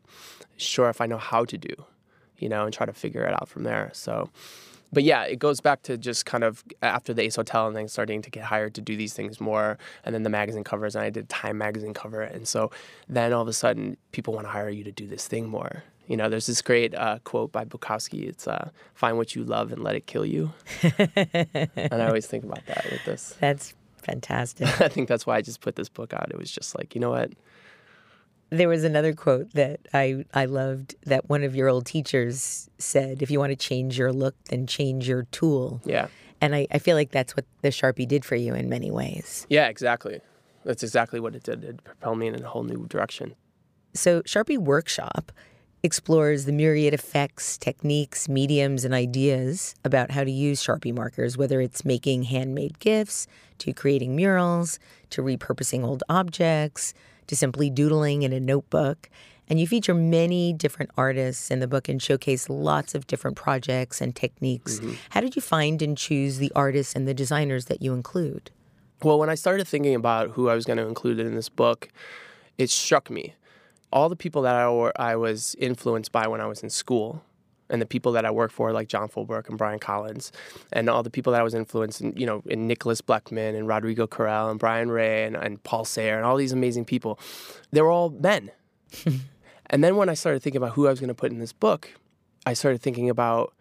[0.56, 1.74] sure if I know how to do,
[2.38, 3.90] you know, and try to figure it out from there.
[3.92, 4.30] So,
[4.92, 7.88] but yeah, it goes back to just kind of after the Ace Hotel and then
[7.88, 11.04] starting to get hired to do these things more, and then the magazine covers, and
[11.04, 12.70] I did Time magazine cover, and so
[13.08, 15.84] then all of a sudden people want to hire you to do this thing more.
[16.10, 18.28] You know, there's this great uh, quote by Bukowski.
[18.28, 22.42] It's uh, "Find what you love and let it kill you," and I always think
[22.42, 23.36] about that with this.
[23.38, 24.66] That's fantastic.
[24.80, 26.28] I think that's why I just put this book out.
[26.32, 27.30] It was just like, you know what?
[28.52, 33.22] there was another quote that I, I loved that one of your old teachers said
[33.22, 35.80] if you want to change your look, then change your tool.
[35.84, 36.08] Yeah,
[36.40, 39.46] And I, I feel like that's what the Sharpie did for you in many ways.
[39.48, 40.20] yeah, exactly.
[40.64, 41.62] That's exactly what it did.
[41.62, 43.36] It propelled me in a whole new direction.
[43.94, 45.30] So, Sharpie Workshop
[45.82, 51.60] explores the myriad effects, techniques, mediums, and ideas about how to use Sharpie markers, whether
[51.60, 53.26] it's making handmade gifts,
[53.58, 54.78] to creating murals,
[55.10, 56.92] to repurposing old objects,
[57.26, 59.08] to simply doodling in a notebook.
[59.48, 64.00] And you feature many different artists in the book and showcase lots of different projects
[64.00, 64.78] and techniques.
[64.78, 64.92] Mm-hmm.
[65.10, 68.50] How did you find and choose the artists and the designers that you include?
[69.02, 71.88] Well, when I started thinking about who I was going to include in this book,
[72.58, 73.34] it struck me.
[73.92, 77.22] All the people that I, were, I was influenced by when I was in school,
[77.70, 80.32] and the people that I work for, like John Fulbrook and Brian Collins,
[80.72, 83.66] and all the people that I was influenced in, you know, in Nicholas Blechman and
[83.66, 87.18] Rodrigo Corral and Brian Rea and, and Paul Sahre and all these amazing people,
[87.70, 88.50] they were all men.
[89.66, 91.52] and then when I started thinking about who I was going to put in this
[91.52, 91.92] book,
[92.44, 93.54] I started thinking about,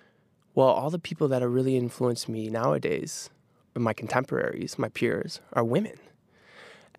[0.55, 3.29] well, all the people that have really influenced me nowadays,
[3.75, 5.99] my contemporaries, my peers, are women.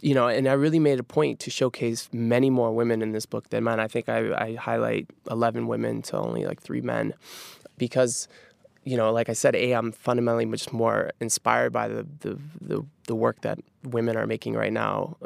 [0.02, 3.26] You know, and I really made a point to showcase many more women in this
[3.26, 3.78] book than men.
[3.80, 7.12] I think I, I highlight 11 women to only like three men
[7.76, 8.26] because,
[8.84, 12.86] you know, like I said, A, I'm fundamentally much more inspired by the, the, the,
[13.08, 15.16] the work that women are making right now.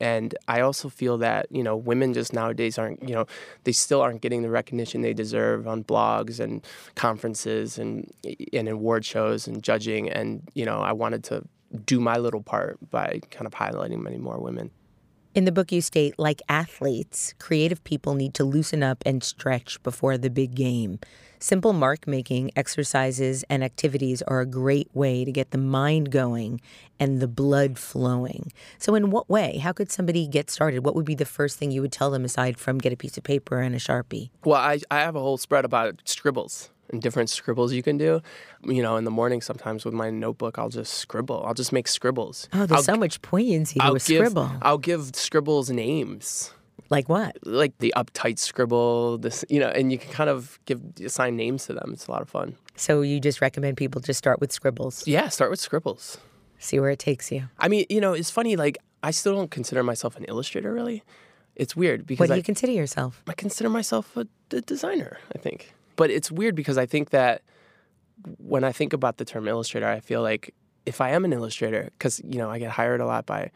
[0.00, 3.26] And I also feel that, you know, women just nowadays aren't, you know,
[3.64, 6.64] they still aren't getting the recognition they deserve on blogs and
[6.94, 8.12] conferences and,
[8.52, 10.08] and award shows and judging.
[10.08, 11.44] And, you know, I wanted to
[11.84, 14.70] do my little part by kind of highlighting many more women.
[15.34, 19.80] In the book, you state, like athletes, creative people need to loosen up and stretch
[19.82, 20.98] before the big game.
[21.38, 26.60] Simple mark making exercises and activities are a great way to get the mind going
[26.98, 28.52] and the blood flowing.
[28.78, 29.58] So, in what way?
[29.58, 30.84] How could somebody get started?
[30.84, 33.16] What would be the first thing you would tell them aside from get a piece
[33.16, 34.30] of paper and a Sharpie?
[34.44, 38.20] Well, I, I have a whole spread about scribbles and different scribbles you can do.
[38.64, 41.42] You know, in the morning, sometimes with my notebook, I'll just scribble.
[41.46, 42.48] I'll just make scribbles.
[42.52, 44.50] Oh, there's I'll, so much poignancy to I'll a give, scribble.
[44.62, 46.52] I'll give scribbles names.
[46.90, 47.36] like what?
[47.44, 51.66] like the uptight scribble, this you know, and you can kind of give assign names
[51.66, 51.90] to them.
[51.92, 52.56] It's a lot of fun.
[52.76, 56.18] So, you just recommend people just start with scribbles, Yeah, start with scribbles.
[56.58, 57.48] see where it takes you.
[57.58, 58.54] I mean, you know, it's funny.
[58.56, 60.72] Like, I still don't consider myself an illustrator.
[60.72, 61.02] Really,
[61.56, 63.22] it's weird because What do I, you consider yourself?
[63.26, 65.18] I consider myself a, a designer.
[65.34, 67.42] I think, but it's weird because I think that
[68.38, 70.54] when I think about the term illustrator, I feel like
[70.86, 73.50] if I am an illustrator, because you know I get hired a lot by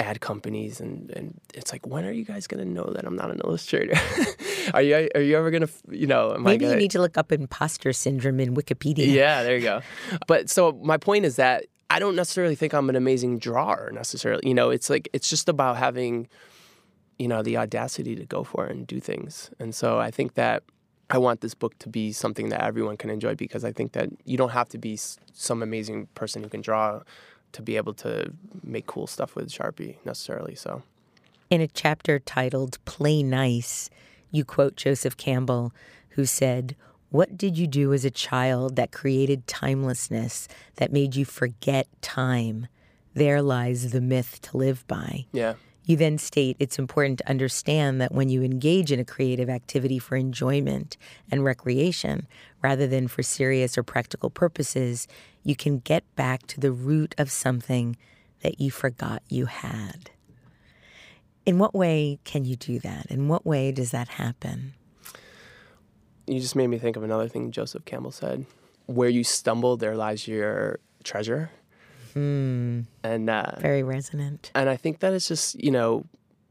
[0.00, 3.16] ad companies and, and it's like when are you guys going to know that i'm
[3.16, 3.94] not an illustrator?
[4.74, 6.74] Are you are you ever going to you know maybe gonna...
[6.74, 9.06] you need to look up imposter syndrome in wikipedia.
[9.06, 9.80] Yeah there you go.
[10.26, 14.42] But so my point is that i don't necessarily think i'm an amazing drawer necessarily
[14.46, 16.28] you know it's like it's just about having
[17.18, 19.50] you know the audacity to go for it and do things.
[19.60, 20.62] And so i think that
[21.08, 24.08] I want this book to be something that everyone can enjoy because I think that
[24.24, 24.98] you don't have to be
[25.32, 27.02] some amazing person who can draw
[27.52, 28.32] to be able to
[28.64, 30.54] make cool stuff with Sharpie necessarily.
[30.54, 30.82] So,
[31.48, 33.88] in a chapter titled Play Nice,
[34.30, 35.72] you quote Joseph Campbell,
[36.10, 36.74] who said,
[37.10, 42.66] What did you do as a child that created timelessness, that made you forget time?
[43.14, 45.26] There lies the myth to live by.
[45.32, 45.54] Yeah.
[45.86, 50.00] You then state it's important to understand that when you engage in a creative activity
[50.00, 50.96] for enjoyment
[51.30, 52.26] and recreation,
[52.60, 55.06] rather than for serious or practical purposes,
[55.44, 57.96] you can get back to the root of something
[58.40, 60.10] that you forgot you had.
[61.46, 63.06] In what way can you do that?
[63.06, 64.74] In what way does that happen?
[66.26, 68.44] You just made me think of another thing Joseph Campbell said.
[68.86, 71.50] Where you stumble, there lies your treasure.
[72.16, 74.50] Mm, and uh, very resonant.
[74.54, 76.04] And I think that it's just you know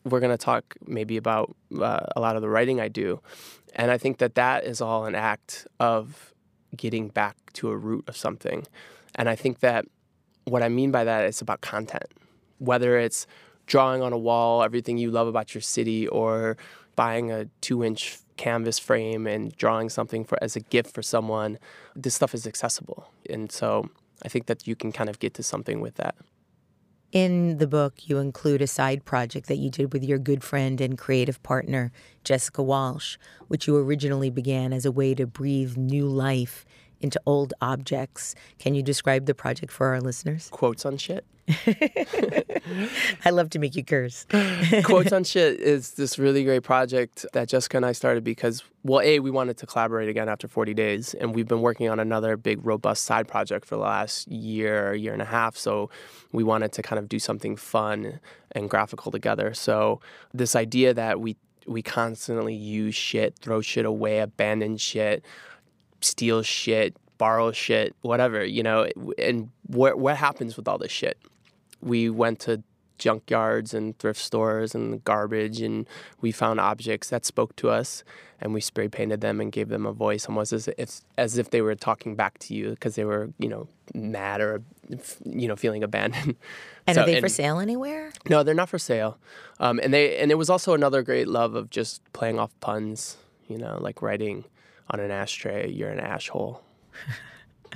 [0.03, 3.19] we're going to talk maybe about uh, a lot of the writing I do,
[3.75, 6.33] and I think that that is all an act of
[6.75, 8.65] getting back to a root of something.
[9.15, 9.85] And I think that
[10.43, 12.11] what I mean by that is about content,
[12.59, 13.25] whether it's
[13.65, 16.57] drawing on a wall everything you love about your city or
[16.95, 21.57] buying a two inch canvas frame and drawing something for as a gift for someone
[21.95, 23.89] this stuff is accessible and so
[24.23, 26.15] I think that you can kind of get to something with that.
[27.11, 30.81] In the book, you include a side project that you did with your good friend
[30.81, 31.91] and creative partner,
[32.23, 36.65] Jessica Walsh, which you originally began as a way to breathe new life
[37.05, 38.33] into old objects.
[38.57, 40.49] Can you describe the project for our listeners?
[40.51, 41.23] Quotes on shit.
[43.23, 44.25] I love to make you curse.
[44.83, 49.01] Quotes on shit is this really great project that Jessica and I started because, well,
[49.01, 52.35] A, we wanted to collaborate again after 40 days, and we've been working on another
[52.37, 55.55] big, robust side project for the last year, year and a half.
[55.55, 55.91] So
[56.31, 58.19] we wanted to kind of do something fun
[58.53, 59.53] and graphical together.
[59.53, 60.01] So
[60.33, 61.37] this idea that we
[61.67, 65.25] we constantly use shit, throw shit away, abandon shit,
[66.05, 68.87] steal shit, borrow shit, whatever, you know,
[69.17, 71.17] and what what happens with all this shit?
[71.85, 72.63] we went to
[72.97, 75.85] junkyards and thrift stores and garbage and
[76.21, 78.05] we found objects that spoke to us
[78.39, 81.49] and we spray painted them and gave them a voice almost as if as if
[81.49, 84.61] they were talking back to you because they were you know mad or
[85.25, 86.35] you know feeling abandoned.
[86.87, 88.11] And so, are they and, for sale anywhere?
[88.29, 89.17] No they're not for sale.
[89.59, 93.17] Um, and they and it was also another great love of just playing off puns
[93.47, 94.45] you know like writing
[94.89, 96.63] on an ashtray you're an asshole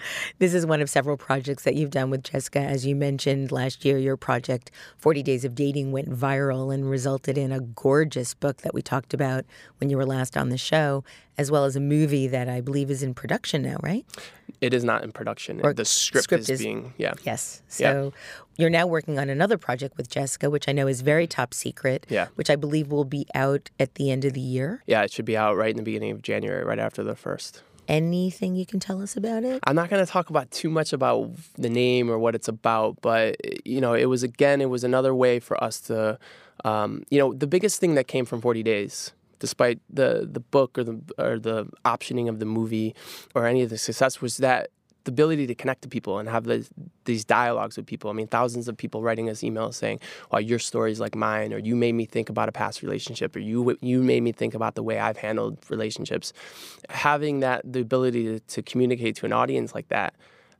[0.39, 2.59] this is one of several projects that you've done with Jessica.
[2.59, 7.37] As you mentioned last year, your project, 40 Days of Dating, went viral and resulted
[7.37, 9.45] in a gorgeous book that we talked about
[9.77, 11.03] when you were last on the show,
[11.37, 14.05] as well as a movie that I believe is in production now, right?
[14.61, 15.61] It is not in production.
[15.63, 17.13] Or the script, script is, is, being, yeah.
[17.23, 17.61] Yes.
[17.67, 18.19] So yeah.
[18.57, 22.05] you're now working on another project with Jessica, which I know is very top secret,
[22.09, 22.27] yeah.
[22.35, 24.83] which I believe will be out at the end of the year.
[24.85, 27.63] Yeah, it should be out right in the beginning of January, right after the first
[27.89, 29.59] anything you can tell us about it?
[29.65, 33.01] I'm not going to talk about too much about the name or what it's about,
[33.01, 33.35] but
[33.67, 36.19] you know, it was again, it was another way for us to,
[36.63, 40.77] um, you know, the biggest thing that came from 40 Days, despite the the book
[40.77, 42.95] or the or the optioning of the movie
[43.35, 44.69] or any of the success, was that
[45.05, 46.67] the ability to connect to people and have the,
[47.05, 48.09] these dialogues with people.
[48.09, 49.99] I mean, thousands of people writing us emails saying,
[50.31, 53.35] "Well, your story is like mine," or "You made me think about a past relationship,"
[53.35, 56.33] or "You you made me think about the way I've handled relationships."
[56.89, 60.13] Having that the ability to, to communicate to an audience like that,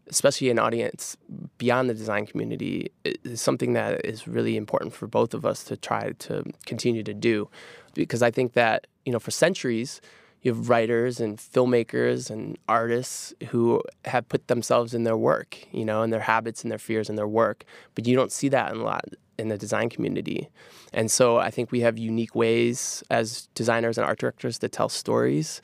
[0.08, 1.18] especially an audience
[1.58, 5.78] beyond the design community, is something that is really important for both of us to
[5.78, 7.50] try to continue to do,
[7.94, 10.02] because I think that you know for centuries
[10.42, 15.84] you have writers and filmmakers and artists who have put themselves in their work, you
[15.84, 17.66] know, and their habits and their fears in their work.
[17.94, 19.04] But you don't see that in a lot
[19.38, 20.50] in the design community.
[20.94, 24.90] And so I think we have unique ways as designers and art directors to tell
[24.90, 25.62] stories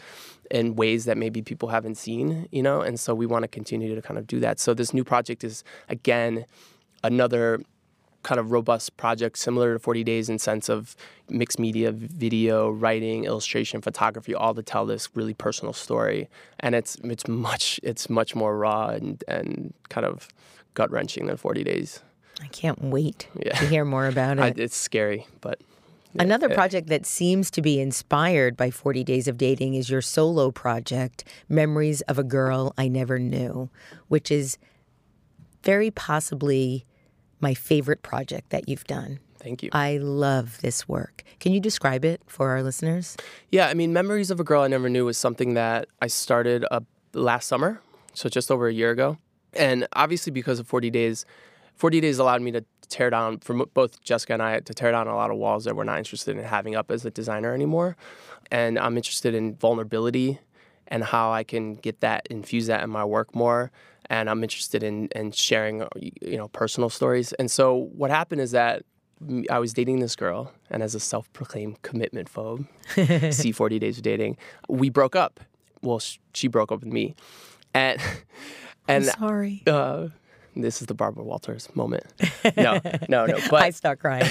[0.51, 3.93] in ways that maybe people haven't seen, you know, and so we want to continue
[3.95, 4.59] to kind of do that.
[4.59, 6.45] So this new project is again
[7.03, 7.61] another
[8.25, 10.95] kind of robust project similar to 40 Days in sense of
[11.29, 16.27] mixed media, video, writing, illustration, photography, all to tell this really personal story.
[16.59, 20.27] And it's it's much it's much more raw and, and kind of
[20.73, 22.01] gut wrenching than 40 Days.
[22.41, 23.53] I can't wait yeah.
[23.59, 24.41] to hear more about it.
[24.41, 25.61] I, it's scary, but
[26.17, 30.49] Another project that seems to be inspired by 40 Days of Dating is your solo
[30.49, 33.69] project, Memories of a Girl I Never Knew,
[34.07, 34.57] which is
[35.61, 36.85] very possibly
[37.39, 39.19] my favorite project that you've done.
[39.39, 39.69] Thank you.
[39.73, 41.23] I love this work.
[41.39, 43.15] Can you describe it for our listeners?
[43.51, 46.65] Yeah, I mean, Memories of a Girl I Never Knew was something that I started
[46.71, 46.79] uh,
[47.13, 47.79] last summer,
[48.13, 49.19] so just over a year ago.
[49.53, 51.25] And obviously, because of 40 Days,
[51.75, 55.07] 40 Days allowed me to tear down, for both Jessica and I, to tear down
[55.07, 57.95] a lot of walls that we're not interested in having up as a designer anymore.
[58.51, 60.39] And I'm interested in vulnerability
[60.87, 63.71] and how I can get that, infuse that in my work more.
[64.09, 65.83] And I'm interested in, in sharing,
[66.21, 67.33] you know, personal stories.
[67.33, 68.83] And so what happened is that
[69.49, 72.67] I was dating this girl, and as a self-proclaimed commitment phobe,
[73.33, 74.37] see 40 days of dating,
[74.67, 75.39] we broke up.
[75.81, 76.01] Well,
[76.33, 77.15] she broke up with me,
[77.73, 77.99] and
[78.87, 79.63] and I'm sorry.
[79.65, 80.09] Uh,
[80.55, 82.05] this is the Barbara Walters moment.
[82.57, 82.79] No,
[83.09, 83.37] no, no.
[83.49, 84.25] But I start crying.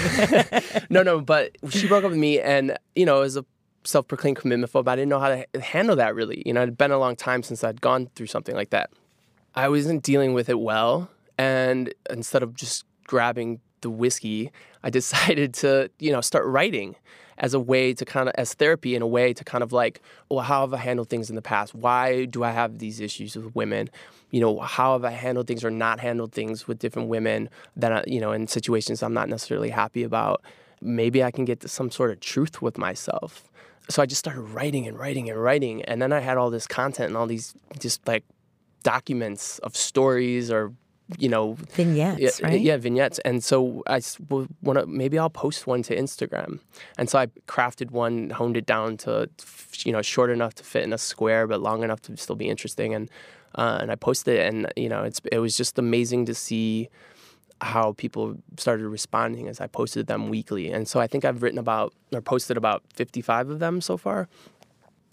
[0.91, 1.21] no, no.
[1.21, 3.45] But she broke up with me, and you know, as a
[3.85, 6.15] self-proclaimed commitment phobe, I didn't know how to handle that.
[6.15, 8.71] Really, you know, it had been a long time since I'd gone through something like
[8.71, 8.91] that.
[9.55, 14.51] I wasn't dealing with it well, and instead of just grabbing the whiskey,
[14.83, 16.97] I decided to, you know, start writing
[17.39, 20.01] as a way to kind of, as therapy in a way to kind of like,
[20.29, 21.75] well, how have I handled things in the past?
[21.75, 23.91] Why do I have these issues with women?
[24.31, 27.93] You know, how have I handled things or not handled things with different women that,
[27.93, 30.43] I, you know, in situations I'm not necessarily happy about?
[30.81, 33.51] Maybe I can get to some sort of truth with myself.
[33.89, 35.83] So I just started writing and writing and writing.
[35.83, 38.25] And then I had all this content and all these just like
[38.85, 40.73] documents of stories or
[41.19, 42.61] you know vignettes, yeah, right?
[42.61, 43.19] Yeah, vignettes.
[43.21, 44.01] And so I
[44.63, 46.61] want to maybe I'll post one to Instagram.
[46.97, 49.29] And so I crafted one, honed it down to
[49.85, 52.49] you know short enough to fit in a square, but long enough to still be
[52.49, 52.95] interesting.
[52.95, 53.11] And
[53.57, 56.89] uh, and I posted it, and you know it's it was just amazing to see
[57.61, 60.71] how people started responding as I posted them weekly.
[60.71, 64.29] And so I think I've written about or posted about 55 of them so far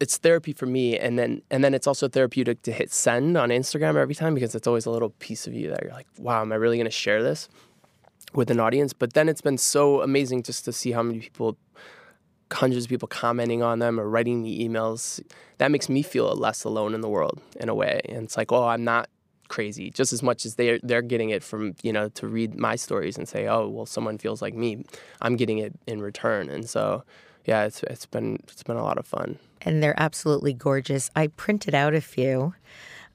[0.01, 3.49] it's therapy for me and then and then it's also therapeutic to hit send on
[3.49, 6.41] Instagram every time because it's always a little piece of you that you're like, wow,
[6.41, 7.47] am I really gonna share this
[8.33, 8.93] with an audience?
[8.93, 11.55] But then it's been so amazing just to see how many people
[12.51, 15.23] hundreds of people commenting on them or writing me emails.
[15.59, 18.01] That makes me feel less alone in the world in a way.
[18.09, 19.07] And it's like, oh, I'm not
[19.49, 22.77] crazy just as much as they're they're getting it from you know to read my
[22.77, 24.85] stories and say oh well someone feels like me
[25.21, 27.03] i'm getting it in return and so
[27.45, 31.09] yeah it's it's been it's been a lot of fun and they're absolutely gorgeous.
[31.15, 32.53] I printed out a few.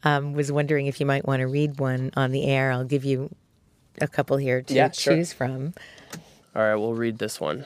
[0.03, 2.71] Um, was wondering if you might want to read one on the air.
[2.71, 3.35] I'll give you
[4.01, 5.37] a couple here to yeah, choose sure.
[5.37, 5.75] from.
[6.55, 7.65] All right, we'll read this one.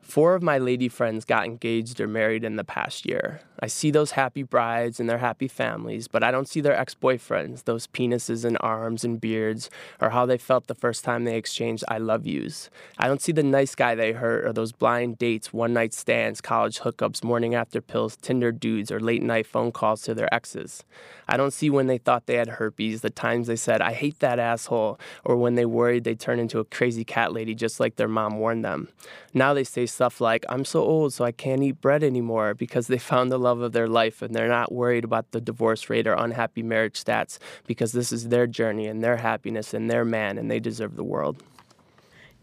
[0.00, 3.40] Four of my lady friends got engaged or married in the past year.
[3.60, 6.94] I see those happy brides and their happy families, but I don't see their ex
[6.94, 11.36] boyfriends, those penises and arms and beards, or how they felt the first time they
[11.36, 12.68] exchanged I love yous.
[12.98, 16.40] I don't see the nice guy they hurt, or those blind dates, one night stands,
[16.40, 20.84] college hookups, morning after pills, Tinder dudes, or late night phone calls to their exes.
[21.28, 24.18] I don't see when they thought they had herpes, the times they said, I hate
[24.18, 27.96] that asshole, or when they worried they turned into a crazy cat lady just like
[27.96, 28.88] their mom warned them.
[29.32, 32.86] Now they say stuff like, I'm so old, so I can't eat bread anymore because
[32.86, 36.06] they found the love of their life and they're not worried about the divorce rate
[36.06, 40.38] or unhappy marriage stats because this is their journey and their happiness and their man
[40.38, 41.42] and they deserve the world.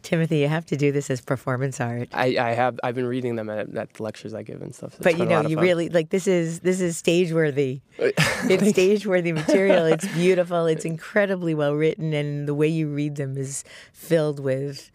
[0.04, 2.10] Timothy, you have to do this as performance art.
[2.12, 2.80] I, I have.
[2.84, 4.93] I've been reading them at, at lectures I give and stuff.
[4.93, 7.82] It's but you know, you really like this is this is stage worthy.
[7.99, 9.86] it's stage worthy material.
[9.86, 10.66] It's beautiful.
[10.66, 14.89] It's incredibly well written, and the way you read them is filled with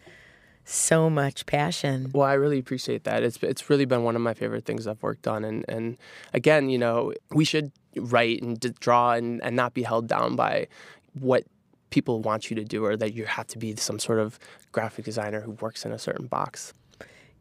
[0.69, 2.11] so much passion.
[2.13, 3.23] Well, I really appreciate that.
[3.23, 5.97] It's it's really been one of my favorite things I've worked on, and and
[6.35, 10.67] again, you know, we should write and draw and, and not be held down by
[11.15, 11.45] what
[11.91, 14.39] people want you to do or that you have to be some sort of
[14.73, 16.75] graphic designer who works in a certain box.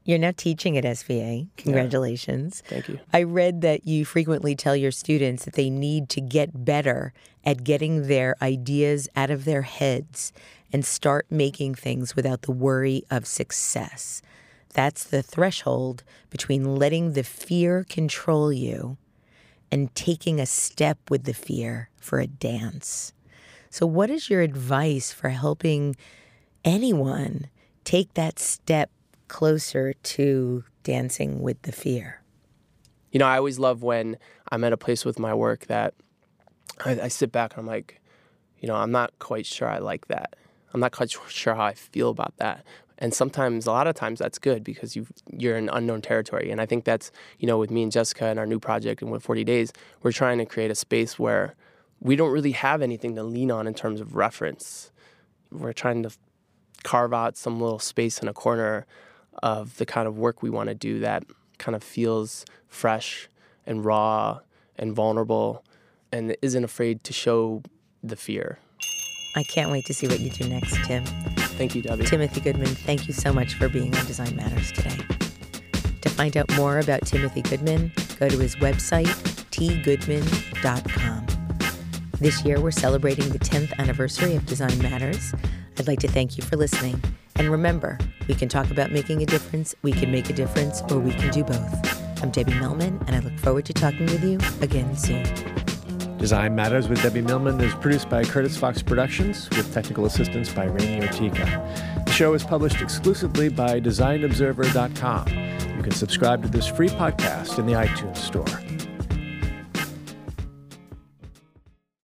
[0.05, 1.47] You're now teaching at SVA.
[1.57, 2.61] Congratulations.
[2.65, 2.69] Yeah.
[2.69, 2.99] Thank you.
[3.11, 7.11] I read that you frequently tell your students that they need to get better
[7.43, 10.31] at getting their ideas out of their heads
[10.75, 14.21] and start making things without the worry of success.
[14.73, 18.97] That's the threshold between letting the fear control you
[19.71, 23.13] and taking a step with the fear for a dance.
[23.69, 25.95] So, what is your advice for helping
[26.65, 27.47] anyone
[27.85, 28.91] take that step
[29.29, 32.21] closer to dancing with the fear?
[33.13, 34.17] You know, I always love when
[34.51, 35.93] I'm at a place with my work that
[36.83, 38.01] I, I sit back and I'm like,
[38.59, 40.35] you know, I'm not quite sure I like that.
[40.75, 42.65] I'm not quite sure how I feel about that.
[42.97, 46.51] And sometimes, a lot of times, that's good because you you're in unknown territory.
[46.51, 49.09] And I think that's you know, with me and Jessica and our new project and
[49.09, 49.71] with 40 Days,
[50.03, 51.55] we're trying to create a space where
[52.01, 54.91] we don't really have anything to lean on in terms of reference.
[55.49, 56.11] We're trying to
[56.83, 58.85] carve out some little space in a corner
[59.41, 61.23] of the kind of work we want to do that
[61.57, 63.29] kind of feels fresh
[63.65, 64.41] and raw
[64.75, 65.63] and vulnerable
[66.11, 67.63] and isn't afraid to show
[68.03, 68.59] the fear.
[69.35, 71.03] I can't wait to see what you do next, Tim.
[71.57, 72.05] Thank you, Debbie.
[72.05, 74.97] Timothy Goodman, thank you so much for being on Design Matters today.
[76.01, 79.07] To find out more about Timothy Goodman, go to his website,
[79.51, 81.25] tgoodman.com.
[82.19, 85.33] This year, we're celebrating the 10th anniversary of Design Matters.
[85.77, 87.01] I'd like to thank you for listening.
[87.35, 87.97] And remember,
[88.29, 91.29] we can talk about making a difference, we can make a difference, or we can
[91.31, 92.23] do both.
[92.23, 95.25] I'm Debbie Millman, and I look forward to talking with you again soon.
[96.25, 100.63] Design Matters with Debbie Millman is produced by Curtis Fox Productions with technical assistance by
[100.63, 102.03] Rainy Ortica.
[102.03, 105.27] The show is published exclusively by DesignObserver.com.
[105.77, 108.64] You can subscribe to this free podcast in the iTunes Store.